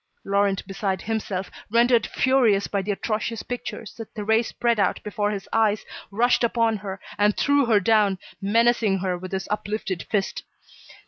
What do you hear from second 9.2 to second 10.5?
his uplifted fist.